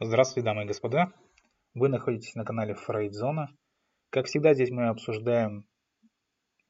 Здравствуйте, 0.00 0.44
дамы 0.44 0.62
и 0.62 0.66
господа. 0.66 1.12
Вы 1.74 1.88
находитесь 1.88 2.36
на 2.36 2.44
канале 2.44 2.74
Фрейдзона. 2.74 3.48
Как 4.10 4.26
всегда, 4.26 4.54
здесь 4.54 4.70
мы 4.70 4.86
обсуждаем 4.86 5.66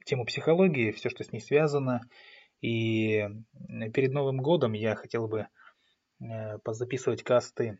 тему 0.06 0.24
психологии, 0.24 0.92
все, 0.92 1.10
что 1.10 1.22
с 1.22 1.30
ней 1.30 1.40
связано. 1.40 2.00
И 2.62 3.28
перед 3.92 4.14
Новым 4.14 4.38
годом 4.38 4.72
я 4.72 4.94
хотел 4.94 5.28
бы 5.28 5.46
э, 6.20 6.56
позаписывать 6.64 7.22
касты 7.22 7.78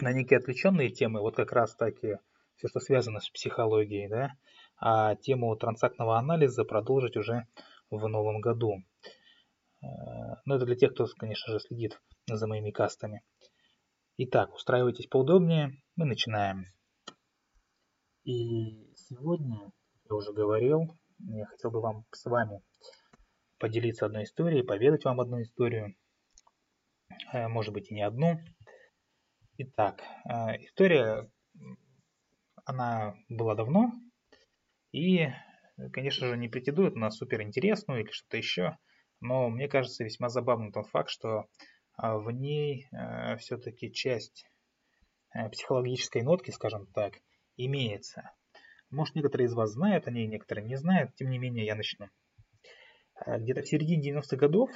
на 0.00 0.12
некие 0.12 0.38
отвлеченные 0.38 0.90
темы, 0.90 1.20
вот 1.20 1.36
как 1.36 1.52
раз 1.52 1.76
таки 1.76 2.16
все, 2.56 2.66
что 2.66 2.80
связано 2.80 3.20
с 3.20 3.30
психологией, 3.30 4.08
да, 4.08 4.32
а 4.76 5.14
тему 5.14 5.54
трансактного 5.54 6.18
анализа 6.18 6.64
продолжить 6.64 7.16
уже 7.16 7.46
в 7.90 8.08
новом 8.08 8.40
году. 8.40 8.82
Э, 9.82 9.86
Но 9.86 10.36
ну, 10.46 10.54
это 10.56 10.66
для 10.66 10.74
тех, 10.74 10.94
кто, 10.94 11.06
конечно 11.16 11.52
же, 11.52 11.60
следит 11.60 12.00
за 12.26 12.48
моими 12.48 12.72
кастами. 12.72 13.22
Итак, 14.20 14.52
устраивайтесь 14.52 15.06
поудобнее, 15.06 15.80
мы 15.94 16.04
начинаем. 16.04 16.64
И 18.24 18.92
сегодня, 18.96 19.70
я 20.10 20.16
уже 20.16 20.32
говорил, 20.32 20.92
я 21.20 21.46
хотел 21.46 21.70
бы 21.70 21.80
вам 21.80 22.04
с 22.10 22.24
вами 22.24 22.60
поделиться 23.60 24.06
одной 24.06 24.24
историей, 24.24 24.64
поведать 24.64 25.04
вам 25.04 25.20
одну 25.20 25.40
историю, 25.40 25.94
э, 27.32 27.46
может 27.46 27.72
быть 27.72 27.92
и 27.92 27.94
не 27.94 28.02
одну. 28.02 28.40
Итак, 29.58 30.02
э, 30.28 30.64
история, 30.64 31.30
она 32.64 33.14
была 33.28 33.54
давно, 33.54 33.92
и, 34.90 35.28
конечно 35.92 36.26
же, 36.26 36.36
не 36.36 36.48
претендует 36.48 36.96
на 36.96 37.12
суперинтересную 37.12 38.00
или 38.02 38.10
что-то 38.10 38.36
еще, 38.36 38.78
но 39.20 39.48
мне 39.48 39.68
кажется 39.68 40.02
весьма 40.02 40.28
забавным 40.28 40.72
тот 40.72 40.88
факт, 40.88 41.08
что 41.08 41.44
в 41.98 42.30
ней 42.30 42.86
э, 42.92 43.36
все-таки 43.38 43.92
часть 43.92 44.46
э, 45.34 45.48
психологической 45.50 46.22
нотки, 46.22 46.52
скажем 46.52 46.86
так, 46.86 47.14
имеется. 47.56 48.30
Может, 48.90 49.16
некоторые 49.16 49.46
из 49.46 49.54
вас 49.54 49.72
знают 49.72 50.06
о 50.06 50.12
ней, 50.12 50.28
некоторые 50.28 50.64
не 50.64 50.76
знают, 50.76 51.14
тем 51.16 51.28
не 51.28 51.38
менее 51.38 51.66
я 51.66 51.74
начну. 51.74 52.08
Э, 53.26 53.38
где-то 53.38 53.62
в 53.62 53.68
середине 53.68 54.12
90-х 54.12 54.36
годов 54.36 54.70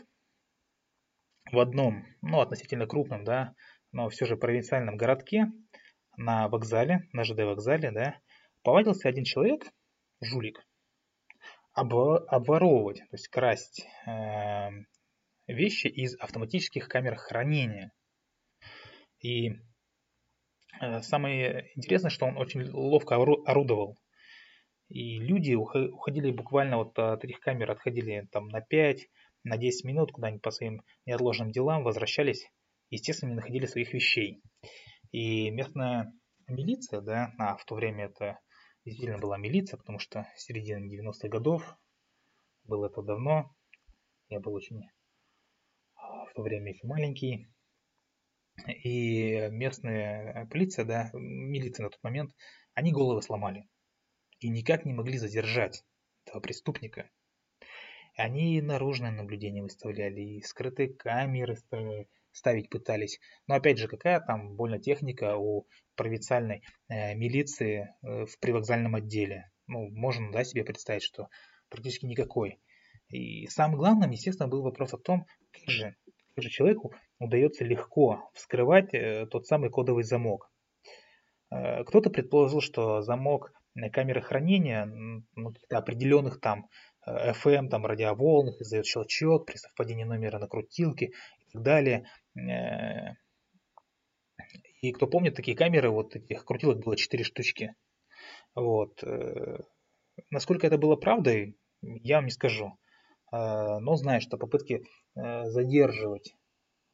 в 1.53 1.59
одном, 1.59 2.05
ну, 2.23 2.41
относительно 2.41 2.87
крупном, 2.87 3.25
да, 3.25 3.55
но 3.93 4.09
все 4.09 4.27
же 4.27 4.37
провинциальном 4.37 4.97
городке 4.97 5.47
на 6.17 6.49
вокзале, 6.49 7.09
на 7.13 7.23
ЖД 7.23 7.41
вокзале, 7.45 7.93
да, 7.93 8.19
повадился 8.63 9.09
один 9.09 9.25
человек, 9.25 9.63
жулик, 10.21 10.67
обворовывать, 11.73 12.99
то 12.99 13.15
есть 13.15 13.29
красть 13.29 13.87
вещи 15.47 15.87
из 15.87 16.19
автоматических 16.19 16.89
камер 16.89 17.17
хранения. 17.17 17.93
И 19.21 19.51
э, 20.81 21.01
самое 21.03 21.71
интересное, 21.77 22.11
что 22.11 22.27
он 22.27 22.37
очень 22.37 22.69
ловко 22.71 23.17
орудовал. 23.17 23.99
И 24.89 25.19
люди 25.19 25.55
уходили 25.55 26.31
буквально 26.31 26.77
вот 26.79 26.99
от 26.99 27.25
этих 27.25 27.41
камер, 27.41 27.71
отходили 27.71 28.29
там 28.31 28.49
на 28.49 28.61
5, 28.61 29.09
на 29.45 29.57
10 29.57 29.85
минут 29.85 30.13
куда-нибудь 30.13 30.43
по 30.43 30.51
своим 30.51 30.83
неотложным 31.07 31.51
делам, 31.51 31.83
возвращались, 31.83 32.47
естественно, 32.91 33.31
не 33.31 33.37
находили 33.37 33.67
своих 33.67 33.95
вещей. 33.95 34.43
И 35.11 35.51
местная 35.51 36.13
милиция, 36.47 37.01
да, 37.01 37.33
а 37.39 37.57
в 37.57 37.65
то 37.65 37.75
время 37.75 38.07
это 38.07 38.39
действительно 38.85 39.19
была 39.19 39.39
милиция, 39.39 39.79
потому 39.79 39.99
что 39.99 40.27
середина 40.37 40.85
90-х 40.85 41.29
годов, 41.29 41.77
было 42.65 42.87
это 42.87 43.03
давно, 43.03 43.51
я 44.29 44.41
был 44.41 44.55
очень 44.55 44.83
в 46.33 46.35
то 46.35 46.43
время 46.43 46.73
еще 46.73 46.87
маленький. 46.87 47.49
И 48.67 49.49
местная 49.51 50.47
полиция, 50.47 50.85
да, 50.85 51.11
милиция 51.13 51.85
на 51.85 51.91
тот 51.91 52.03
момент, 52.03 52.33
они 52.75 52.93
головы 52.93 53.23
сломали. 53.23 53.69
И 54.41 54.49
никак 54.49 54.85
не 54.85 54.95
могли 54.95 55.19
задержать 55.19 55.85
этого 56.25 56.41
преступника. 56.41 57.11
Они 58.17 58.61
наружное 58.61 59.11
наблюдение 59.11 59.63
выставляли, 59.63 60.21
и 60.21 60.43
скрытые 60.43 60.89
камеры 60.89 61.57
ставить 62.33 62.71
пытались. 62.71 63.21
Но 63.47 63.55
опять 63.55 63.79
же, 63.79 63.89
какая 63.89 64.21
там 64.21 64.57
больно 64.57 64.79
техника 64.79 65.37
у 65.37 65.67
провинциальной 65.97 66.63
э, 66.89 67.15
милиции 67.15 67.95
э, 68.03 68.27
в 68.27 68.39
привокзальном 68.39 68.95
отделе? 68.95 69.51
Ну, 69.67 69.89
можно 69.91 70.33
да, 70.33 70.45
себе 70.45 70.65
представить, 70.65 71.03
что 71.03 71.29
практически 71.69 72.07
никакой. 72.07 72.59
И 73.09 73.47
самым 73.49 73.77
главным, 73.77 74.11
естественно, 74.11 74.49
был 74.49 74.63
вопрос 74.63 74.95
о 74.95 74.99
том, 74.99 75.27
как 75.53 75.69
же 75.69 75.97
же 76.41 76.49
человеку 76.49 76.95
удается 77.19 77.65
легко 77.65 78.31
вскрывать 78.35 78.95
э, 78.95 79.27
тот 79.27 79.47
самый 79.47 79.71
кодовый 79.71 80.05
замок. 80.05 80.51
Э, 81.51 81.85
кто-то 81.85 82.11
предположил, 82.11 82.61
что 82.61 83.03
замок 83.03 83.53
камеры 83.93 84.21
хранения 84.21 84.85
ну, 85.35 85.55
определенных 85.71 86.41
там 86.41 86.69
FM, 87.07 87.67
э, 87.67 87.69
там 87.69 87.87
радиоволнах 87.87 88.61
издает 88.61 88.87
щелчок 88.87 89.47
при 89.47 89.57
совпадении 89.57 90.05
номера 90.05 90.39
на 90.39 90.49
крутилке 90.49 91.07
и 91.07 91.51
так 91.53 91.63
далее. 91.63 92.07
И 94.81 94.93
кто 94.93 95.07
помнит, 95.07 95.37
такие 95.37 95.57
камеры, 95.57 95.91
вот 95.91 96.17
этих 96.17 96.45
крутилок 96.45 96.81
было 96.81 96.97
4 96.97 97.25
штучки. 97.25 97.75
Вот. 98.55 99.03
Насколько 100.31 100.67
это 100.67 100.77
было 100.77 100.97
правдой, 100.97 101.57
я 101.83 102.17
вам 102.17 102.25
не 102.25 102.31
скажу. 102.31 102.77
Но 103.33 103.97
знаю, 103.97 104.21
что 104.21 104.37
попытки 104.37 104.85
Э, 105.15 105.45
задерживать 105.51 106.35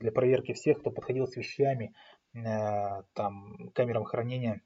для 0.00 0.10
проверки 0.10 0.53
всех, 0.53 0.81
кто 0.81 0.91
подходил 0.91 1.28
с 1.28 1.37
вещами, 1.37 1.94
э, 2.34 3.03
там, 3.12 3.71
камерам 3.75 4.04
хранения, 4.04 4.60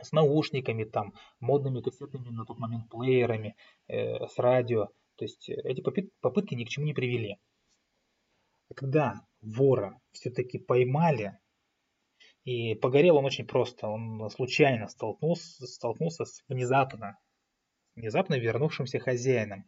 с 0.00 0.12
наушниками, 0.12 0.84
там, 0.84 1.14
модными 1.40 1.80
кассетными 1.80 2.28
на 2.28 2.44
тот 2.44 2.58
момент 2.58 2.88
плеерами, 2.88 3.56
э, 3.88 4.26
с 4.28 4.38
радио. 4.38 4.90
То 5.16 5.24
есть 5.24 5.48
эти 5.48 5.80
попытки 6.20 6.54
ни 6.54 6.64
к 6.64 6.68
чему 6.68 6.86
не 6.86 6.94
привели. 6.94 7.38
Когда 8.74 9.26
вора 9.40 10.00
все-таки 10.12 10.58
поймали, 10.58 11.38
и 12.44 12.74
погорел 12.76 13.16
он 13.16 13.24
очень 13.24 13.46
просто, 13.46 13.88
он 13.88 14.30
случайно 14.30 14.86
столкнулся, 14.88 15.66
столкнулся 15.66 16.24
с 16.24 16.44
внезапно, 16.48 17.18
внезапно 17.96 18.34
вернувшимся 18.34 19.00
хозяином 19.00 19.64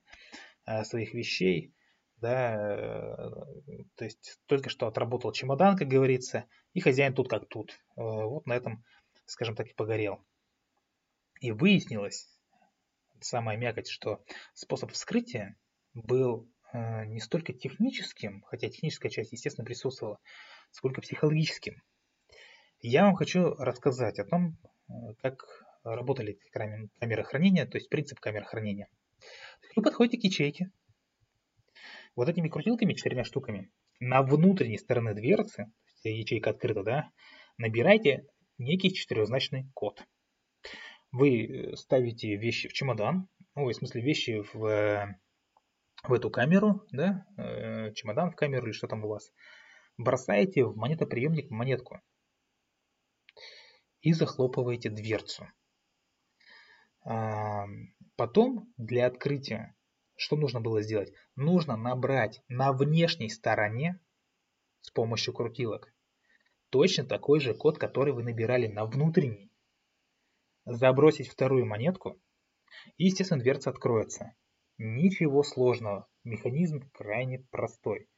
своих 0.84 1.14
вещей, 1.14 1.74
да, 2.20 2.54
э, 2.56 3.30
то 3.94 4.04
есть 4.04 4.38
только 4.46 4.70
что 4.70 4.86
отработал 4.86 5.32
чемодан, 5.32 5.76
как 5.76 5.88
говорится, 5.88 6.46
и 6.72 6.80
хозяин 6.80 7.14
тут 7.14 7.28
как 7.28 7.48
тут. 7.48 7.72
Э, 7.96 8.02
вот 8.02 8.46
на 8.46 8.54
этом, 8.54 8.84
скажем 9.26 9.54
так, 9.54 9.68
и 9.68 9.74
погорел. 9.74 10.24
И 11.40 11.52
выяснилось, 11.52 12.28
самая 13.20 13.56
мякоть, 13.56 13.88
что 13.88 14.24
способ 14.54 14.90
вскрытия 14.92 15.56
был 15.94 16.48
э, 16.72 17.04
не 17.06 17.20
столько 17.20 17.52
техническим, 17.52 18.42
хотя 18.42 18.68
техническая 18.68 19.10
часть, 19.10 19.32
естественно, 19.32 19.64
присутствовала, 19.64 20.18
сколько 20.72 21.00
психологическим. 21.00 21.82
Я 22.80 23.04
вам 23.04 23.14
хочу 23.14 23.54
рассказать 23.54 24.18
о 24.18 24.24
том, 24.24 24.56
как 25.20 25.44
работали 25.82 26.38
камеры 26.52 27.24
хранения, 27.24 27.66
то 27.66 27.76
есть 27.76 27.88
принцип 27.88 28.20
камер 28.20 28.44
хранения. 28.44 28.88
Вы 29.76 29.82
подходите 29.82 30.18
к 30.18 30.24
ячейке, 30.24 30.70
вот 32.16 32.28
этими 32.28 32.48
крутилками, 32.48 32.94
четырьмя 32.94 33.24
штуками, 33.24 33.70
на 34.00 34.22
внутренней 34.22 34.78
стороне 34.78 35.14
дверцы, 35.14 35.72
ячейка 36.02 36.50
открыта, 36.50 36.82
да, 36.82 37.10
набирайте 37.58 38.26
некий 38.58 38.92
четырехзначный 38.92 39.70
код. 39.74 40.04
Вы 41.12 41.44
э, 41.46 41.76
ставите 41.76 42.36
вещи 42.36 42.68
в 42.68 42.72
чемодан, 42.72 43.28
ну, 43.54 43.64
в 43.64 43.72
смысле 43.72 44.02
вещи 44.02 44.42
в, 44.52 45.16
в 46.02 46.12
эту 46.12 46.30
камеру, 46.30 46.84
да, 46.90 47.24
э, 47.36 47.92
чемодан 47.94 48.30
в 48.30 48.36
камеру 48.36 48.66
или 48.66 48.72
что 48.72 48.88
там 48.88 49.04
у 49.04 49.08
вас, 49.08 49.32
бросаете 49.96 50.64
в 50.64 50.76
монетоприемник 50.76 51.50
монетку 51.50 52.00
и 54.00 54.12
захлопываете 54.12 54.90
дверцу. 54.90 55.46
Потом 58.18 58.74
для 58.76 59.06
открытия 59.06 59.76
что 60.16 60.34
нужно 60.34 60.60
было 60.60 60.82
сделать? 60.82 61.12
Нужно 61.36 61.76
набрать 61.76 62.42
на 62.48 62.72
внешней 62.72 63.28
стороне 63.28 64.00
с 64.80 64.90
помощью 64.90 65.32
крутилок 65.32 65.94
точно 66.70 67.04
такой 67.04 67.38
же 67.38 67.54
код, 67.54 67.78
который 67.78 68.12
вы 68.12 68.24
набирали 68.24 68.66
на 68.66 68.86
внутренней. 68.86 69.52
Забросить 70.64 71.28
вторую 71.28 71.64
монетку 71.64 72.20
и, 72.96 73.04
естественно, 73.04 73.40
дверца 73.40 73.70
откроется. 73.70 74.34
Ничего 74.78 75.44
сложного. 75.44 76.08
Механизм 76.24 76.90
крайне 76.90 77.46
простой 77.52 78.08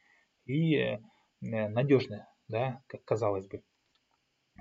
и 0.46 0.76
э, 0.76 0.98
надежный, 1.40 2.20
да, 2.48 2.82
как 2.86 3.04
казалось 3.04 3.46
бы. 3.46 3.62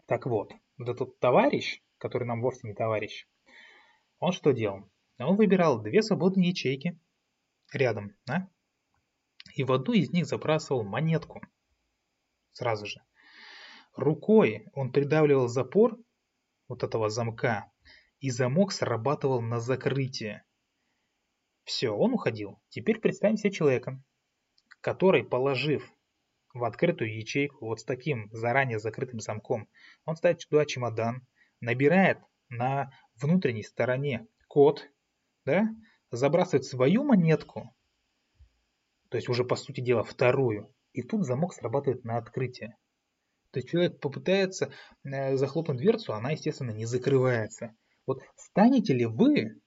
Так 0.06 0.26
вот, 0.26 0.52
вот 0.78 0.90
этот 0.90 1.18
товарищ, 1.20 1.82
который 1.98 2.26
нам 2.26 2.42
вовсе 2.42 2.68
не 2.68 2.74
товарищ, 2.74 3.26
он 4.20 4.34
что 4.34 4.52
делал? 4.52 4.90
Он 5.20 5.36
выбирал 5.36 5.82
две 5.82 6.02
свободные 6.02 6.50
ячейки, 6.50 7.00
рядом, 7.74 8.16
да? 8.26 8.50
И 9.56 9.64
в 9.64 9.72
одну 9.72 9.94
из 9.94 10.12
них 10.12 10.26
забрасывал 10.26 10.84
монетку. 10.84 11.42
Сразу 12.54 12.86
же. 12.86 13.02
Рукой 13.96 14.68
он 14.74 14.92
придавливал 14.92 15.48
запор 15.48 15.98
вот 16.68 16.84
этого 16.84 17.10
замка, 17.10 17.72
и 18.20 18.30
замок 18.30 18.72
срабатывал 18.72 19.42
на 19.42 19.60
закрытие. 19.60 20.44
Все, 21.64 21.90
он 21.90 22.14
уходил. 22.14 22.62
Теперь 22.70 23.00
представим 23.00 23.38
себе 23.38 23.52
человека, 23.52 24.02
который, 24.82 25.24
положив 25.24 25.92
в 26.54 26.64
открытую 26.64 27.16
ячейку 27.16 27.66
вот 27.66 27.82
с 27.82 27.84
таким 27.84 28.30
заранее 28.32 28.80
закрытым 28.80 29.20
замком, 29.20 29.68
он 30.06 30.16
ставит 30.16 30.40
туда 30.48 30.66
чемодан, 30.66 31.28
набирает 31.60 32.20
на 32.50 32.92
внутренней 33.16 33.64
стороне 33.64 34.28
код, 34.48 34.90
да, 35.46 35.68
забрасывает 36.12 36.66
свою 36.66 37.04
монетку, 37.04 37.76
то 39.10 39.18
есть 39.18 39.30
уже 39.30 39.44
по 39.44 39.56
сути 39.56 39.82
дела 39.82 40.04
вторую, 40.04 40.74
и 40.94 41.02
тут 41.02 41.26
замок 41.26 41.54
срабатывает 41.54 42.04
на 42.04 42.18
открытие. 42.18 42.78
То 43.52 43.60
есть 43.60 43.70
человек 43.70 44.00
попытается 44.00 44.72
э, 45.04 45.36
захлопнуть 45.36 45.78
дверцу, 45.78 46.14
она, 46.14 46.32
естественно, 46.32 46.72
не 46.72 46.86
закрывается. 46.86 47.76
Вот 48.06 48.22
станете 48.36 48.94
ли 48.94 49.06
вы 49.06 49.60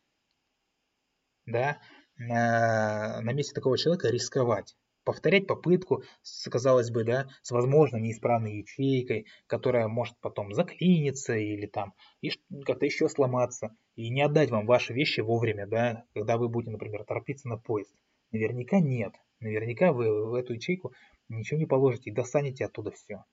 да, 1.46 1.80
на 2.16 3.32
месте 3.32 3.54
такого 3.54 3.76
человека 3.76 4.08
рисковать? 4.08 4.76
Повторять 5.04 5.46
попытку, 5.46 6.02
с, 6.22 6.48
казалось 6.48 6.90
бы, 6.90 7.04
да, 7.04 7.28
с 7.42 7.50
возможно 7.50 7.96
неисправной 7.96 8.58
ячейкой, 8.58 9.26
которая 9.46 9.88
может 9.88 10.16
потом 10.20 10.52
заклиниться 10.54 11.34
или 11.34 11.66
там 11.66 11.94
и 12.20 12.30
как-то 12.64 12.86
еще 12.86 13.08
сломаться, 13.08 13.76
и 13.94 14.10
не 14.10 14.22
отдать 14.22 14.50
вам 14.50 14.66
ваши 14.66 14.92
вещи 14.92 15.20
вовремя, 15.20 15.66
да, 15.66 16.04
когда 16.14 16.38
вы 16.38 16.48
будете, 16.48 16.72
например, 16.72 17.04
торопиться 17.04 17.48
на 17.48 17.56
поезд. 17.56 17.94
Наверняка 18.30 18.80
нет. 18.80 19.14
Наверняка 19.40 19.92
вы 19.92 20.30
в 20.30 20.34
эту 20.34 20.54
ячейку 20.54 20.92
ничего 21.28 21.58
не 21.58 21.66
положите 21.66 22.10
и 22.10 22.14
достанете 22.14 22.64
оттуда 22.64 22.90
все. 22.92 23.24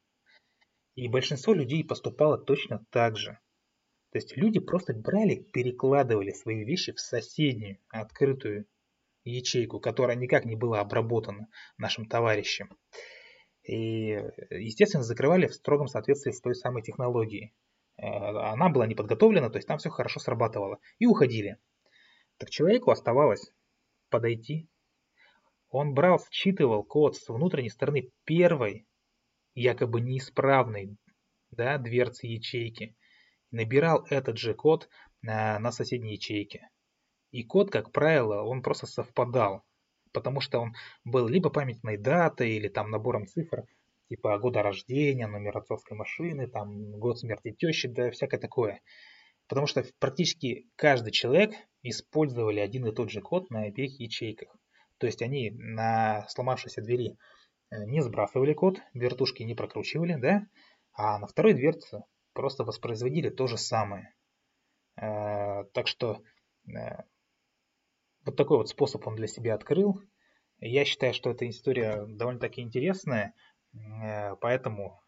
И 0.96 1.08
большинство 1.08 1.54
людей 1.54 1.84
поступало 1.84 2.38
точно 2.38 2.86
так 2.90 3.16
же. 3.16 3.40
То 4.12 4.18
есть 4.18 4.36
люди 4.36 4.60
просто 4.60 4.94
брали, 4.94 5.36
перекладывали 5.36 6.32
свои 6.32 6.64
вещи 6.66 6.92
в 6.92 7.00
соседнюю 7.00 7.78
открытую 7.90 8.66
ячейку, 9.30 9.80
которая 9.80 10.16
никак 10.16 10.46
не 10.46 10.56
была 10.56 10.80
обработана 10.80 11.48
нашим 11.78 12.06
товарищем. 12.06 12.78
И, 13.64 14.22
естественно, 14.50 15.04
закрывали 15.04 15.48
в 15.48 15.54
строгом 15.54 15.88
соответствии 15.88 16.32
с 16.32 16.42
той 16.42 16.56
самой 16.56 16.82
технологией. 16.82 17.54
Э, 17.98 18.08
она 18.08 18.70
была 18.70 18.88
не 18.88 18.96
подготовлена, 18.96 19.50
то 19.50 19.58
есть 19.58 19.68
там 19.68 19.78
все 19.78 19.90
хорошо 19.90 20.20
срабатывало. 20.20 20.80
И 20.98 21.06
уходили. 21.06 21.58
Так 22.38 22.50
человеку 22.50 22.92
оставалось 22.92 23.52
подойти. 24.10 24.68
Он 25.70 25.94
брал, 25.94 26.20
считывал 26.32 26.84
код 26.84 27.16
с 27.16 27.28
внутренней 27.30 27.70
стороны 27.70 28.12
первой 28.24 28.88
якобы 29.54 30.02
неисправной 30.02 30.98
да, 31.52 31.78
дверцы 31.78 32.28
ячейки, 32.28 32.96
набирал 33.52 34.06
этот 34.10 34.38
же 34.38 34.54
код 34.54 34.90
на, 35.22 35.60
на 35.60 35.72
соседней 35.72 36.14
ячейке. 36.14 36.70
И 37.32 37.44
код, 37.44 37.72
как 37.72 37.92
правило, 37.92 38.42
он 38.42 38.62
просто 38.62 38.88
совпадал, 38.88 39.64
потому 40.14 40.42
что 40.42 40.60
он 40.60 40.74
был 41.04 41.28
либо 41.28 41.50
памятной 41.50 41.98
датой 41.98 42.52
или 42.52 42.68
там 42.68 42.90
набором 42.90 43.28
цифр, 43.28 43.66
типа 44.10 44.38
года 44.40 44.64
рождения, 44.64 45.28
номер 45.28 45.58
отцовской 45.58 45.94
машины, 45.94 46.48
там 46.48 46.92
год 47.00 47.20
смерти 47.20 47.52
тещи, 47.52 47.88
да 47.88 48.10
всякое 48.12 48.40
такое. 48.40 48.82
Потому 49.48 49.68
что 49.68 49.84
практически 50.00 50.68
каждый 50.76 51.12
человек 51.12 51.52
использовали 51.84 52.60
один 52.60 52.86
и 52.86 52.94
тот 52.94 53.10
же 53.10 53.22
код 53.22 53.50
на 53.50 53.64
обеих 53.64 54.00
ячейках. 54.00 54.56
То 54.98 55.08
есть 55.08 55.22
они 55.22 55.52
на 55.52 56.28
сломавшейся 56.28 56.82
двери 56.82 57.18
Э, 57.72 57.86
не 57.86 58.02
сбрасывали 58.02 58.54
код, 58.54 58.80
вертушки 58.94 59.44
не 59.44 59.56
прокручивали, 59.56 60.16
да, 60.16 60.48
а 60.94 61.20
на 61.20 61.28
второй 61.28 61.54
дверце 61.54 62.04
просто 62.34 62.64
воспроизводили 62.64 63.30
то 63.30 63.48
же 63.48 63.58
самое. 63.58 64.14
Э, 64.96 65.66
так 65.74 65.88
что 65.88 66.22
э, 66.68 67.04
вот 68.26 68.36
такой 68.36 68.58
вот 68.58 68.70
способ 68.70 69.06
он 69.08 69.16
для 69.16 69.28
себя 69.28 69.56
открыл. 69.56 70.02
Я 70.60 70.86
считаю, 70.86 71.14
что 71.14 71.32
эта 71.32 71.50
история 71.50 72.06
довольно-таки 72.06 72.62
интересная, 72.62 73.34
поэтому 74.42 75.02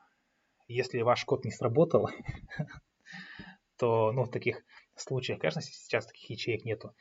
если 0.68 1.02
ваш 1.02 1.25
код 1.25 1.44
не 1.44 1.52
сработал, 1.52 2.10
то 3.78 4.12
ну, 4.12 4.24
в 4.24 4.31
таких 4.31 4.63
случаях, 4.96 5.40
конечно, 5.40 5.62
сейчас 5.62 6.06
таких 6.06 6.30
ячеек 6.30 6.63
нету, 6.63 6.96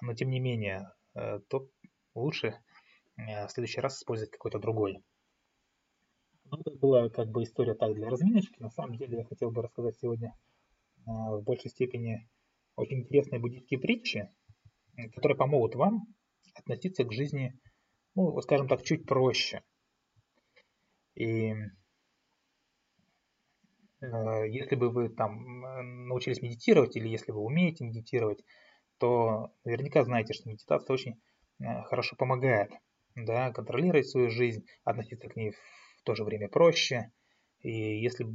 но 0.00 0.14
тем 0.14 0.30
не 0.30 0.40
менее, 0.40 0.90
то 1.14 1.68
лучше 2.14 2.58
Э, 3.16 3.46
в 3.46 3.50
следующий 3.50 3.80
раз 3.80 3.98
использовать 3.98 4.30
какой-то 4.30 4.58
другой. 4.58 5.02
Ну, 6.44 6.58
это 6.58 6.70
была 6.72 7.08
как 7.08 7.30
бы 7.30 7.42
история 7.42 7.74
так 7.74 7.94
для 7.94 8.08
разминочки. 8.08 8.60
На 8.60 8.70
самом 8.70 8.96
деле 8.96 9.18
я 9.18 9.24
хотел 9.24 9.50
бы 9.50 9.62
рассказать 9.62 9.96
сегодня 9.98 10.36
э, 11.06 11.10
в 11.10 11.42
большей 11.42 11.70
степени 11.70 12.28
очень 12.76 13.00
интересные 13.00 13.40
буддийские 13.40 13.80
притчи, 13.80 14.30
которые 15.14 15.36
помогут 15.36 15.74
вам 15.74 16.06
относиться 16.54 17.04
к 17.04 17.12
жизни, 17.12 17.58
ну, 18.14 18.40
скажем 18.42 18.68
так, 18.68 18.82
чуть 18.82 19.06
проще. 19.06 19.62
И 21.14 21.52
э, 24.00 24.48
если 24.48 24.76
бы 24.76 24.90
вы 24.90 25.08
там 25.08 26.06
научились 26.08 26.42
медитировать 26.42 26.96
или 26.96 27.08
если 27.08 27.32
вы 27.32 27.40
умеете 27.40 27.84
медитировать, 27.84 28.42
то 28.98 29.52
наверняка 29.64 30.04
знаете, 30.04 30.32
что 30.32 30.48
медитация 30.48 30.94
очень 30.94 31.20
хорошо 31.58 32.16
помогает 32.16 32.70
да, 33.14 33.52
контролировать 33.52 34.08
свою 34.08 34.30
жизнь, 34.30 34.64
относиться 34.84 35.28
к 35.28 35.36
ней 35.36 35.50
в 35.50 36.02
то 36.04 36.14
же 36.14 36.24
время 36.24 36.48
проще. 36.48 37.12
И 37.60 38.00
если 38.00 38.26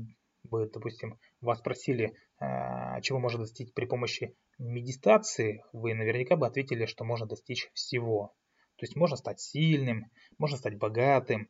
бы, 0.50 0.70
допустим, 0.70 1.20
вас 1.42 1.60
спросили, 1.60 2.14
а, 2.40 3.02
чего 3.02 3.20
можно 3.20 3.40
достичь 3.40 3.74
при 3.74 3.86
помощи 3.86 4.36
медитации, 4.58 5.64
вы 5.74 5.94
наверняка 5.94 6.36
бы 6.36 6.48
ответили, 6.48 6.86
что 6.86 7.04
можно 7.04 7.26
достичь 7.26 7.70
всего. 7.74 8.34
То 8.78 8.86
есть 8.86 8.96
можно 8.96 9.18
стать 9.18 9.40
сильным, 9.40 10.12
можно 10.38 10.58
стать 10.58 10.78
богатым. 10.78 11.50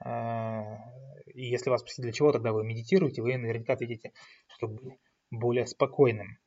А, 0.00 0.78
и 1.26 1.46
если 1.46 1.70
вас 1.70 1.80
спросить, 1.80 2.02
для 2.02 2.12
чего 2.12 2.32
тогда 2.32 2.52
вы 2.52 2.64
медитируете, 2.64 3.22
вы 3.22 3.36
наверняка 3.36 3.74
ответите, 3.74 4.12
чтобы 4.48 4.82
быть 4.82 4.98
более 5.30 5.66
спокойным. 5.66 6.38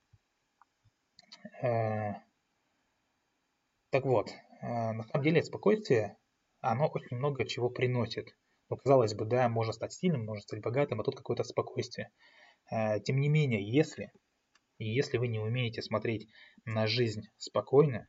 А, 1.61 2.21
так 3.89 4.05
вот, 4.05 4.33
на 4.61 5.03
самом 5.03 5.23
деле 5.23 5.43
спокойствие 5.43 6.15
оно 6.61 6.87
очень 6.87 7.17
много 7.17 7.45
чего 7.45 7.69
приносит. 7.69 8.35
Ну, 8.71 8.77
казалось 8.77 9.13
бы, 9.13 9.25
да, 9.25 9.49
можно 9.49 9.73
стать 9.73 9.91
сильным, 9.91 10.23
можно 10.23 10.41
стать 10.41 10.61
богатым, 10.61 11.01
а 11.01 11.03
тут 11.03 11.17
какое-то 11.17 11.43
спокойствие. 11.43 12.09
Э, 12.71 13.01
тем 13.01 13.19
не 13.19 13.27
менее, 13.27 13.61
если, 13.61 14.13
если 14.79 15.17
вы 15.17 15.27
не 15.27 15.39
умеете 15.39 15.81
смотреть 15.81 16.29
на 16.63 16.87
жизнь 16.87 17.23
спокойно, 17.37 18.07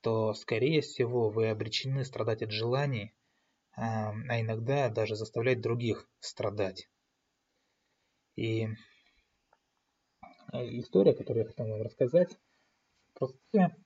то, 0.00 0.32
скорее 0.32 0.80
всего, 0.80 1.28
вы 1.28 1.50
обречены 1.50 2.06
страдать 2.06 2.40
от 2.40 2.50
желаний, 2.50 3.12
а, 3.76 4.14
а 4.30 4.40
иногда 4.40 4.88
даже 4.88 5.16
заставлять 5.16 5.60
других 5.60 6.08
страдать. 6.20 6.88
И 8.36 8.68
э, 10.50 10.56
история, 10.78 11.12
которую 11.12 11.42
я 11.42 11.48
хотел 11.50 11.68
вам 11.68 11.82
рассказать, 11.82 12.38
простая, 13.12 13.76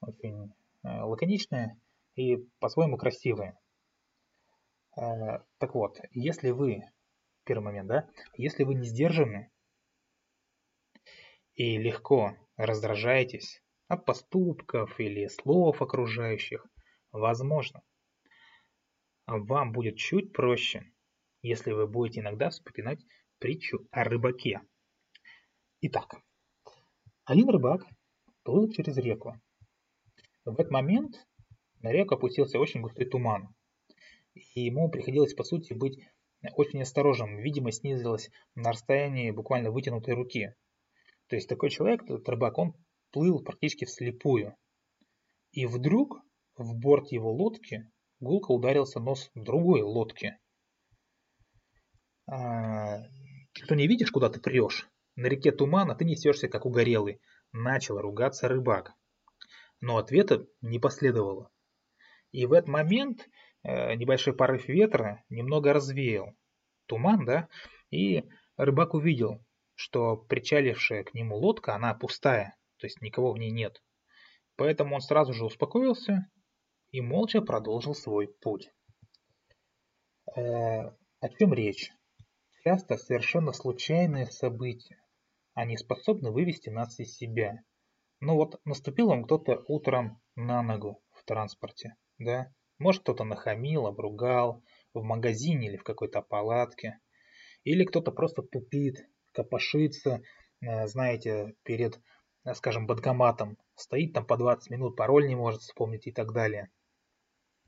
очень 0.00 0.54
э, 0.82 1.02
лаконичная, 1.02 1.78
и 2.14 2.38
по-своему 2.58 2.96
красивые. 2.96 3.58
Э, 4.96 5.40
так 5.58 5.74
вот, 5.74 6.00
если 6.12 6.50
вы, 6.50 6.82
первый 7.44 7.64
момент, 7.64 7.88
да, 7.88 8.10
если 8.34 8.64
вы 8.64 8.74
не 8.74 8.86
сдержаны 8.86 9.50
и 11.54 11.78
легко 11.78 12.36
раздражаетесь 12.56 13.62
от 13.88 14.04
поступков 14.04 14.98
или 14.98 15.26
слов 15.28 15.82
окружающих, 15.82 16.66
возможно, 17.12 17.82
вам 19.26 19.72
будет 19.72 19.96
чуть 19.96 20.32
проще, 20.32 20.84
если 21.42 21.72
вы 21.72 21.86
будете 21.86 22.20
иногда 22.20 22.50
вспоминать 22.50 23.04
притчу 23.38 23.86
о 23.90 24.04
рыбаке. 24.04 24.60
Итак, 25.82 26.22
один 27.24 27.48
рыбак 27.50 27.84
плыл 28.44 28.70
через 28.70 28.96
реку. 28.96 29.40
В 30.44 30.58
этот 30.58 30.70
момент 30.70 31.26
на 31.80 31.92
реку 31.92 32.14
опустился 32.14 32.58
очень 32.58 32.80
густой 32.80 33.06
туман. 33.06 33.55
И 34.54 34.62
ему 34.62 34.90
приходилось, 34.90 35.34
по 35.34 35.44
сути, 35.44 35.72
быть 35.72 35.98
очень 36.54 36.82
осторожным. 36.82 37.38
Видимость 37.38 37.80
снизилась 37.80 38.30
на 38.54 38.72
расстоянии 38.72 39.30
буквально 39.30 39.70
вытянутой 39.70 40.14
руки. 40.14 40.54
То 41.28 41.36
есть 41.36 41.48
такой 41.48 41.70
человек, 41.70 42.02
этот 42.04 42.28
рыбак, 42.28 42.58
он 42.58 42.74
плыл 43.12 43.42
практически 43.42 43.86
вслепую. 43.86 44.54
И 45.52 45.66
вдруг 45.66 46.20
в 46.56 46.74
борт 46.78 47.12
его 47.12 47.32
лодки 47.32 47.90
гулко 48.20 48.52
ударился 48.52 49.00
нос 49.00 49.30
другой 49.34 49.82
лодки. 49.82 50.38
А, 52.28 52.98
ты 53.68 53.74
не 53.74 53.86
видишь, 53.86 54.10
куда 54.10 54.28
ты 54.28 54.40
прешь? 54.40 54.88
На 55.14 55.26
реке 55.26 55.50
туман, 55.50 55.90
а 55.90 55.94
ты 55.94 56.04
несешься, 56.04 56.48
как 56.48 56.66
угорелый. 56.66 57.20
Начал 57.52 57.98
ругаться 57.98 58.48
рыбак. 58.48 58.92
Но 59.80 59.96
ответа 59.96 60.46
не 60.60 60.78
последовало. 60.78 61.50
И 62.32 62.44
в 62.44 62.52
этот 62.52 62.68
момент 62.68 63.26
небольшой 63.66 64.34
порыв 64.34 64.68
ветра 64.68 65.24
немного 65.28 65.72
развеял 65.72 66.34
туман, 66.86 67.24
да, 67.24 67.48
и 67.90 68.24
рыбак 68.56 68.94
увидел, 68.94 69.44
что 69.74 70.16
причалившая 70.16 71.04
к 71.04 71.14
нему 71.14 71.36
лодка, 71.36 71.74
она 71.74 71.94
пустая, 71.94 72.56
то 72.78 72.86
есть 72.86 73.00
никого 73.02 73.32
в 73.32 73.38
ней 73.38 73.50
нет. 73.50 73.82
Поэтому 74.56 74.94
он 74.94 75.00
сразу 75.00 75.32
же 75.32 75.44
успокоился 75.44 76.30
и 76.90 77.00
молча 77.00 77.42
продолжил 77.42 77.94
свой 77.94 78.28
путь. 78.28 78.70
Э, 80.34 80.90
о 81.20 81.28
чем 81.38 81.52
речь? 81.52 81.92
Часто 82.64 82.96
совершенно 82.96 83.52
случайные 83.52 84.26
события, 84.26 84.98
они 85.54 85.76
способны 85.76 86.30
вывести 86.30 86.68
нас 86.68 86.98
из 86.98 87.14
себя. 87.16 87.62
Ну 88.20 88.34
вот 88.34 88.60
наступил 88.64 89.08
вам 89.08 89.24
кто-то 89.24 89.62
утром 89.68 90.20
на 90.34 90.62
ногу 90.62 91.02
в 91.12 91.22
транспорте, 91.24 91.96
да? 92.18 92.52
Может 92.78 93.02
кто-то 93.02 93.24
нахамил, 93.24 93.86
обругал 93.86 94.62
в 94.92 95.02
магазине 95.02 95.68
или 95.68 95.76
в 95.76 95.84
какой-то 95.84 96.22
палатке. 96.22 96.98
Или 97.64 97.84
кто-то 97.84 98.12
просто 98.12 98.42
тупит, 98.42 99.06
копошится, 99.32 100.22
э, 100.60 100.86
знаете, 100.86 101.54
перед, 101.62 102.00
э, 102.44 102.54
скажем, 102.54 102.86
банкоматом. 102.86 103.58
Стоит 103.74 104.12
там 104.12 104.26
по 104.26 104.36
20 104.36 104.70
минут, 104.70 104.96
пароль 104.96 105.26
не 105.26 105.34
может 105.34 105.62
вспомнить 105.62 106.06
и 106.06 106.12
так 106.12 106.32
далее. 106.32 106.70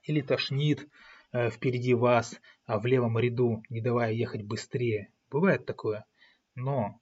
Или 0.02 0.20
тошнит 0.20 0.88
э, 1.32 1.50
впереди 1.50 1.94
вас 1.94 2.38
а 2.64 2.78
в 2.78 2.84
левом 2.84 3.18
ряду, 3.18 3.62
не 3.70 3.80
давая 3.80 4.12
ехать 4.12 4.42
быстрее. 4.42 5.10
Бывает 5.30 5.64
такое. 5.64 6.04
Но 6.54 7.00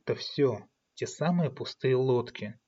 это 0.00 0.14
все 0.14 0.66
те 0.94 1.06
самые 1.06 1.50
пустые 1.50 1.94
лодки. 1.94 2.58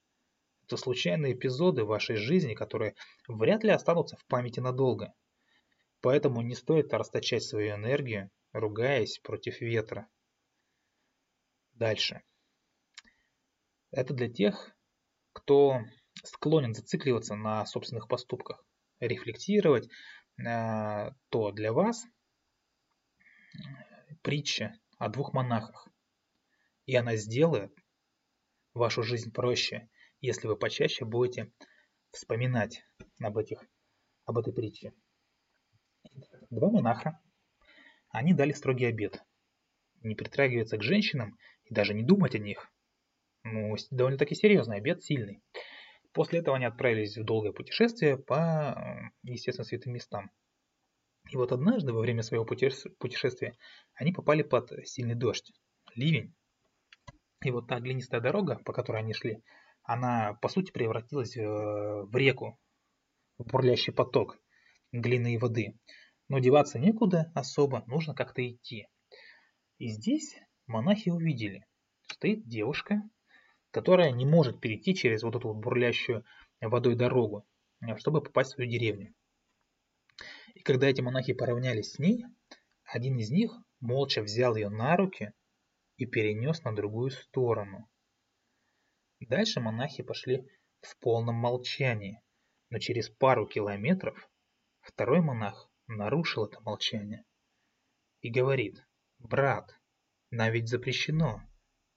Это 0.70 0.76
случайные 0.76 1.32
эпизоды 1.32 1.84
вашей 1.84 2.14
жизни, 2.14 2.54
которые 2.54 2.94
вряд 3.26 3.64
ли 3.64 3.70
останутся 3.70 4.16
в 4.16 4.24
памяти 4.26 4.60
надолго. 4.60 5.12
Поэтому 6.00 6.42
не 6.42 6.54
стоит 6.54 6.94
расточать 6.94 7.42
свою 7.42 7.74
энергию, 7.74 8.30
ругаясь 8.52 9.18
против 9.18 9.60
ветра. 9.60 10.06
Дальше. 11.72 12.22
Это 13.90 14.14
для 14.14 14.30
тех, 14.30 14.70
кто 15.32 15.80
склонен 16.22 16.72
зацикливаться 16.72 17.34
на 17.34 17.66
собственных 17.66 18.06
поступках, 18.06 18.64
рефлектировать, 19.00 19.88
э, 20.38 21.10
то 21.30 21.50
для 21.50 21.72
вас 21.72 22.06
притча 24.22 24.78
о 24.98 25.08
двух 25.08 25.32
монахах. 25.32 25.88
И 26.86 26.94
она 26.94 27.16
сделает 27.16 27.74
вашу 28.72 29.02
жизнь 29.02 29.32
проще, 29.32 29.88
если 30.20 30.46
вы 30.46 30.56
почаще 30.56 31.04
будете 31.04 31.52
вспоминать 32.12 32.84
об, 33.20 33.38
этих, 33.38 33.64
об 34.26 34.38
этой 34.38 34.52
притче. 34.52 34.92
Два 36.50 36.70
монаха, 36.70 37.20
они 38.10 38.34
дали 38.34 38.52
строгий 38.52 38.86
обед. 38.86 39.22
Не 40.02 40.14
притрагиваться 40.14 40.76
к 40.76 40.82
женщинам 40.82 41.38
и 41.64 41.74
даже 41.74 41.94
не 41.94 42.02
думать 42.02 42.34
о 42.34 42.38
них. 42.38 42.70
Ну, 43.44 43.76
довольно-таки 43.90 44.34
серьезный 44.34 44.78
обед, 44.78 45.02
сильный. 45.02 45.42
После 46.12 46.40
этого 46.40 46.56
они 46.56 46.64
отправились 46.64 47.16
в 47.16 47.24
долгое 47.24 47.52
путешествие 47.52 48.18
по, 48.18 49.12
естественно, 49.22 49.64
святым 49.64 49.92
местам. 49.94 50.30
И 51.30 51.36
вот 51.36 51.52
однажды 51.52 51.92
во 51.92 52.00
время 52.00 52.22
своего 52.22 52.44
путешествия 52.44 53.56
они 53.94 54.12
попали 54.12 54.42
под 54.42 54.70
сильный 54.86 55.14
дождь, 55.14 55.52
ливень. 55.94 56.34
И 57.44 57.50
вот 57.50 57.68
та 57.68 57.78
глинистая 57.78 58.20
дорога, 58.20 58.58
по 58.64 58.72
которой 58.72 58.98
они 58.98 59.14
шли, 59.14 59.42
она 59.92 60.34
по 60.34 60.48
сути 60.48 60.70
превратилась 60.70 61.36
э, 61.36 61.42
в 61.42 62.14
реку, 62.14 62.60
в 63.38 63.44
бурлящий 63.44 63.92
поток 63.92 64.38
глины 64.92 65.34
и 65.34 65.36
воды. 65.36 65.76
Но 66.28 66.38
деваться 66.38 66.78
некуда 66.78 67.32
особо, 67.34 67.82
нужно 67.88 68.14
как-то 68.14 68.48
идти. 68.48 68.86
И 69.78 69.88
здесь 69.88 70.38
монахи 70.68 71.08
увидели, 71.08 71.66
стоит 72.06 72.46
девушка, 72.46 73.02
которая 73.72 74.12
не 74.12 74.24
может 74.24 74.60
перейти 74.60 74.94
через 74.94 75.24
вот 75.24 75.34
эту 75.34 75.48
вот 75.48 75.56
бурлящую 75.56 76.24
водой 76.60 76.94
дорогу, 76.94 77.44
э, 77.80 77.96
чтобы 77.96 78.22
попасть 78.22 78.52
в 78.52 78.54
свою 78.54 78.70
деревню. 78.70 79.12
И 80.54 80.60
когда 80.60 80.88
эти 80.88 81.00
монахи 81.00 81.32
поравнялись 81.32 81.94
с 81.94 81.98
ней, 81.98 82.26
один 82.84 83.18
из 83.18 83.32
них 83.32 83.52
молча 83.80 84.22
взял 84.22 84.54
ее 84.54 84.68
на 84.68 84.96
руки 84.96 85.32
и 85.96 86.06
перенес 86.06 86.62
на 86.62 86.76
другую 86.76 87.10
сторону. 87.10 87.90
Дальше 89.20 89.60
монахи 89.60 90.02
пошли 90.02 90.48
в 90.80 90.96
полном 90.98 91.34
молчании, 91.34 92.22
но 92.70 92.78
через 92.78 93.10
пару 93.10 93.46
километров 93.46 94.28
второй 94.80 95.20
монах 95.20 95.70
нарушил 95.86 96.46
это 96.46 96.60
молчание 96.62 97.24
и 98.22 98.30
говорит, 98.30 98.82
«Брат, 99.18 99.78
нам 100.30 100.52
ведь 100.52 100.68
запрещено, 100.68 101.42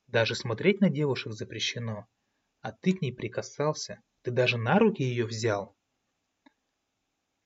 даже 0.08 0.36
смотреть 0.36 0.82
на 0.82 0.90
девушек 0.90 1.34
запрещено, 1.34 2.08
а 2.62 2.72
ты 2.74 2.94
к 2.94 3.02
ней 3.02 3.14
прикасался, 3.14 4.02
ты 4.22 4.32
даже 4.32 4.58
на 4.58 4.78
руки 4.78 5.02
ее 5.02 5.26
взял». 5.26 5.78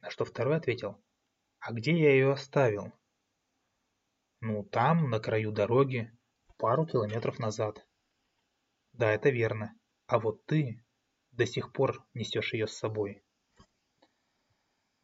На 0.01 0.10
что 0.10 0.25
второй 0.25 0.57
ответил, 0.57 1.03
«А 1.60 1.72
где 1.72 1.91
я 1.91 2.12
ее 2.12 2.31
оставил?» 2.31 2.93
«Ну, 4.41 4.63
там, 4.63 5.10
на 5.10 5.19
краю 5.19 5.51
дороги, 5.51 6.12
пару 6.57 6.86
километров 6.88 7.38
назад». 7.39 7.87
«Да, 8.98 9.12
это 9.12 9.30
верно. 9.30 9.75
А 10.08 10.20
вот 10.20 10.46
ты 10.48 10.84
до 11.32 11.46
сих 11.46 11.72
пор 11.72 12.04
несешь 12.16 12.54
ее 12.54 12.66
с 12.68 12.74
собой». 12.74 13.24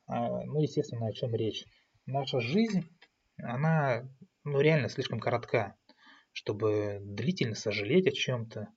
А, 0.08 0.44
ну, 0.46 0.62
естественно, 0.62 1.08
о 1.08 1.14
чем 1.14 1.36
речь. 1.36 1.66
Наша 2.08 2.40
жизнь, 2.40 2.90
она, 3.38 4.10
ну, 4.44 4.60
реально 4.60 4.90
слишком 4.90 5.20
коротка, 5.20 5.76
чтобы 6.32 7.00
длительно 7.02 7.54
сожалеть 7.54 8.08
о 8.08 8.12
чем-то 8.12 8.74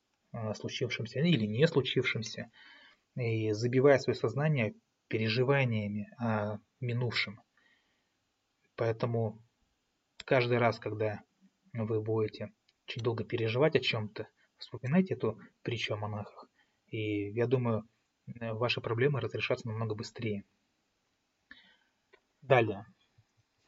случившемся 0.55 1.21
или 1.21 1.47
не 1.47 1.67
случившемся, 1.67 2.51
и 3.17 3.53
забивая 3.53 3.99
свое 3.99 4.15
сознание 4.15 4.75
переживаниями 5.09 6.11
о 6.19 6.59
минувшем. 6.81 7.41
Поэтому 8.77 9.43
каждый 10.27 10.59
раз, 10.59 10.79
когда 10.79 11.23
вы 11.73 12.03
будете 12.03 12.53
очень 12.87 13.03
долго 13.03 13.25
переживать 13.25 13.77
о 13.77 13.81
чем-то, 13.81 14.29
вспоминайте 14.59 15.15
эту 15.15 15.39
притчу 15.63 15.95
о 15.95 15.97
монахах. 15.97 16.49
И 16.89 17.31
я 17.31 17.47
думаю, 17.47 17.89
ваши 18.27 18.81
проблемы 18.81 19.21
разрешатся 19.21 19.69
намного 19.69 19.95
быстрее. 19.95 20.45
Далее. 22.43 22.87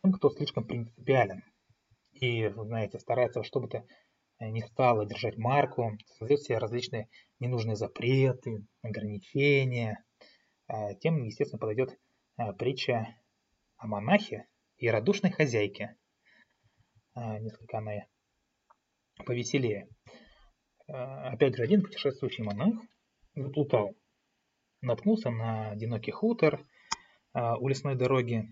Тем, 0.03 0.13
кто 0.13 0.31
слишком 0.31 0.65
принципиален 0.65 1.43
и, 2.13 2.49
знаете, 2.49 2.99
старается 2.99 3.43
что 3.43 3.61
бы 3.61 3.69
то 3.69 3.85
ни 4.41 4.61
стало 4.61 5.05
держать 5.05 5.37
марку, 5.37 5.97
создает 6.07 6.43
себе 6.43 6.59
различные 6.59 7.09
ненужные 7.41 7.75
запреты, 7.77 8.65
ограничения, 8.83 10.05
а, 10.69 10.95
тем, 10.95 11.23
естественно, 11.25 11.59
подойдет 11.59 11.99
а, 12.37 12.53
притча 12.53 13.17
о 13.77 13.87
монахе 13.87 14.47
и 14.77 14.89
радушной 14.89 15.33
хозяйке. 15.33 15.97
Несколько 17.17 17.79
она 17.79 17.95
повеселее. 19.27 19.89
Опять 20.89 21.57
же, 21.57 21.63
один 21.63 21.83
путешествующий 21.83 22.45
монах 22.45 22.81
заплутал. 23.35 23.95
Наткнулся 24.81 25.31
на 25.31 25.71
одинокий 25.71 26.13
хутор 26.13 26.67
у 27.35 27.69
лесной 27.69 27.95
дороги 27.95 28.49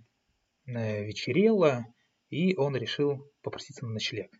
Э, 0.67 1.05
вечерело, 1.05 1.87
и 2.29 2.57
он 2.57 2.77
решил 2.77 3.33
попроситься 3.43 3.87
на 3.87 3.93
ночлег. 3.93 4.33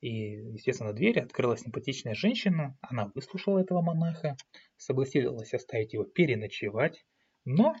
И, 0.00 0.10
естественно, 0.52 0.92
двери 0.92 1.18
открылась 1.18 1.62
симпатичная 1.62 2.14
женщина, 2.14 2.78
она 2.80 3.10
выслушала 3.14 3.58
этого 3.58 3.80
монаха, 3.80 4.36
согласилась 4.76 5.54
оставить 5.54 5.92
его 5.92 6.04
переночевать, 6.04 7.04
но 7.44 7.74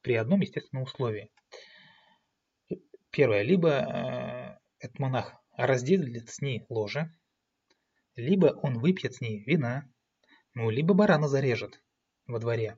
при 0.00 0.14
одном 0.14 0.40
естественном 0.40 0.84
условии. 0.84 1.30
Первое, 3.10 3.42
либо 3.42 3.68
э, 3.68 4.58
этот 4.80 4.98
монах 4.98 5.36
разделит 5.56 6.28
с 6.28 6.40
ней 6.40 6.64
ложе, 6.68 7.14
либо 8.14 8.46
он 8.62 8.78
выпьет 8.78 9.14
с 9.14 9.20
ней 9.20 9.42
вина, 9.44 9.88
ну, 10.54 10.70
либо 10.70 10.94
барана 10.94 11.28
зарежет 11.28 11.82
во 12.26 12.38
дворе. 12.38 12.76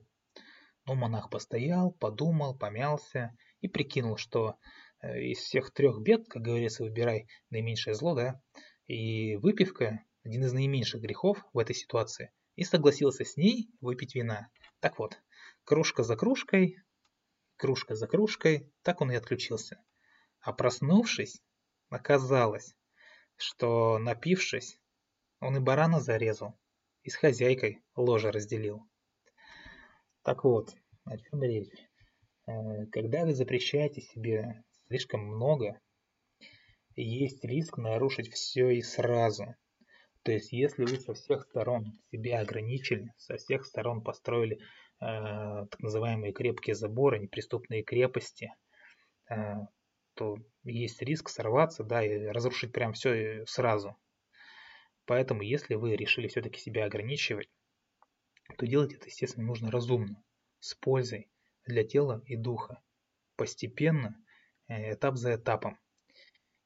Но 0.85 0.95
монах 0.95 1.29
постоял, 1.29 1.91
подумал, 1.91 2.57
помялся 2.57 3.35
и 3.59 3.67
прикинул, 3.67 4.17
что 4.17 4.57
э, 5.01 5.21
из 5.21 5.39
всех 5.39 5.71
трех 5.71 6.01
бед, 6.01 6.27
как 6.27 6.41
говорится, 6.41 6.83
выбирай 6.83 7.27
наименьшее 7.49 7.95
зло, 7.95 8.15
да, 8.15 8.41
и 8.87 9.35
выпивка– 9.37 10.03
один 10.23 10.43
из 10.43 10.53
наименьших 10.53 11.01
грехов 11.01 11.43
в 11.53 11.59
этой 11.59 11.75
ситуации, 11.75 12.31
и 12.55 12.63
согласился 12.63 13.25
с 13.25 13.37
ней 13.37 13.69
выпить 13.81 14.15
вина. 14.15 14.49
Так 14.79 14.97
вот, 14.97 15.19
кружка 15.63 16.03
за 16.03 16.15
кружкой, 16.15 16.77
кружка 17.57 17.95
за 17.95 18.07
кружкой, 18.07 18.71
так 18.81 19.01
он 19.01 19.11
и 19.11 19.15
отключился. 19.15 19.83
А 20.41 20.53
проснувшись, 20.53 21.41
оказалось, 21.89 22.75
что 23.35 23.99
напившись, 23.99 24.79
он 25.45 25.57
и 25.57 25.59
барана 25.59 25.99
зарезал, 25.99 26.57
и 27.03 27.09
с 27.09 27.15
хозяйкой 27.15 27.83
ложе 27.95 28.31
разделил. 28.31 28.81
Так 30.23 30.43
вот, 30.43 30.75
о 31.05 31.17
чем 31.17 31.43
речь. 31.43 31.87
Когда 32.91 33.25
вы 33.25 33.33
запрещаете 33.33 34.01
себе 34.01 34.63
слишком 34.87 35.21
много, 35.21 35.79
есть 36.95 37.43
риск 37.43 37.77
нарушить 37.77 38.31
все 38.31 38.69
и 38.69 38.81
сразу. 38.81 39.55
То 40.23 40.31
есть, 40.31 40.51
если 40.51 40.83
вы 40.83 40.99
со 40.99 41.13
всех 41.13 41.43
сторон 41.43 41.93
себя 42.11 42.39
ограничили, 42.39 43.13
со 43.17 43.37
всех 43.37 43.65
сторон 43.65 44.01
построили 44.01 44.55
э, 44.55 44.59
так 44.99 45.79
называемые 45.79 46.33
крепкие 46.33 46.75
заборы, 46.75 47.19
неприступные 47.19 47.83
крепости, 47.83 48.51
э, 49.29 49.35
то 50.15 50.37
есть 50.63 51.01
риск 51.03 51.29
сорваться, 51.29 51.83
да, 51.83 52.03
и 52.03 52.25
разрушить 52.25 52.71
прям 52.71 52.93
все 52.93 53.45
сразу. 53.45 53.95
Поэтому, 55.05 55.41
если 55.41 55.75
вы 55.75 55.95
решили 55.95 56.27
все-таки 56.27 56.59
себя 56.59 56.85
ограничивать, 56.85 57.49
то 58.57 58.65
делать 58.65 58.93
это, 58.93 59.07
естественно, 59.07 59.45
нужно 59.45 59.71
разумно, 59.71 60.23
с 60.59 60.73
пользой 60.75 61.29
для 61.65 61.83
тела 61.83 62.23
и 62.25 62.35
духа, 62.35 62.81
постепенно, 63.35 64.15
э, 64.67 64.93
этап 64.93 65.15
за 65.17 65.35
этапом. 65.35 65.77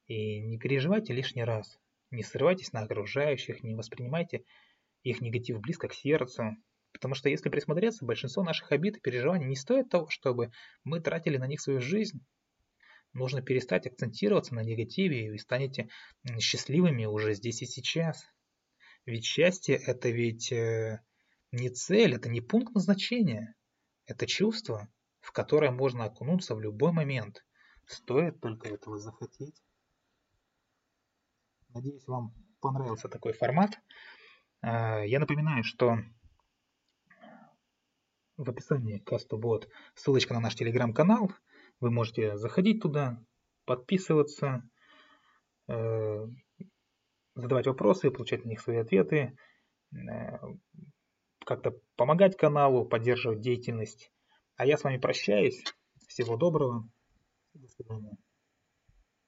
И 0.06 0.40
не 0.40 0.58
переживайте 0.58 1.12
лишний 1.12 1.44
раз, 1.44 1.78
не 2.10 2.22
срывайтесь 2.22 2.72
на 2.72 2.80
окружающих, 2.80 3.62
не 3.62 3.74
воспринимайте 3.74 4.44
их 5.02 5.20
негатив 5.20 5.60
близко 5.60 5.88
к 5.88 5.94
сердцу, 5.94 6.56
потому 6.92 7.14
что 7.14 7.28
если 7.28 7.48
присмотреться, 7.48 8.04
большинство 8.04 8.42
наших 8.42 8.72
обид 8.72 8.96
и 8.96 9.00
переживаний 9.00 9.46
не 9.46 9.56
стоит 9.56 9.88
того, 9.88 10.08
чтобы 10.08 10.50
мы 10.84 11.00
тратили 11.00 11.36
на 11.36 11.46
них 11.46 11.60
свою 11.60 11.80
жизнь. 11.80 12.20
Нужно 13.12 13.42
перестать 13.42 13.86
акцентироваться 13.86 14.54
на 14.54 14.62
негативе, 14.62 15.26
и 15.26 15.30
вы 15.30 15.38
станете 15.38 15.88
счастливыми 16.38 17.06
уже 17.06 17.34
здесь 17.34 17.62
и 17.62 17.66
сейчас. 17.66 18.24
Ведь 19.04 19.24
счастье– 19.24 19.76
это 19.86 20.10
ведь 20.10 20.52
э, 20.52 21.02
не 21.50 21.70
цель, 21.70 22.14
это 22.14 22.28
не 22.28 22.40
пункт 22.40 22.74
назначения. 22.74 23.56
Это 24.06 24.26
чувство, 24.26 24.88
в 25.20 25.32
которое 25.32 25.70
можно 25.70 26.04
окунуться 26.04 26.54
в 26.54 26.60
любой 26.60 26.92
момент. 26.92 27.44
Стоит 27.86 28.40
только 28.40 28.68
этого 28.68 28.98
захотеть. 28.98 29.60
Надеюсь, 31.70 32.06
вам 32.06 32.34
понравился 32.60 33.08
такой 33.08 33.32
формат. 33.32 33.78
А, 34.60 35.00
я 35.00 35.18
напоминаю, 35.18 35.64
что 35.64 35.98
в 38.36 38.48
описании 38.48 39.04
будет 39.36 39.68
ссылочка 39.94 40.34
на 40.34 40.40
наш 40.40 40.54
телеграм-канал. 40.54 41.32
Вы 41.80 41.90
можете 41.90 42.36
заходить 42.36 42.82
туда, 42.82 43.22
подписываться, 43.64 44.62
э, 45.68 46.26
задавать 47.34 47.66
вопросы, 47.66 48.10
получать 48.10 48.44
на 48.44 48.50
них 48.50 48.60
свои 48.60 48.76
ответы, 48.76 49.36
э, 49.92 50.38
как-то 51.44 51.74
помогать 51.96 52.36
каналу, 52.36 52.84
поддерживать 52.84 53.40
деятельность. 53.40 54.12
А 54.56 54.66
я 54.66 54.76
с 54.76 54.84
вами 54.84 54.98
прощаюсь. 54.98 55.64
Всего 56.06 56.36
доброго. 56.36 56.88
До 57.54 57.68
свидания. 57.68 58.16